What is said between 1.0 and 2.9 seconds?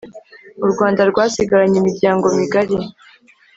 rwasigaranye imiryango migari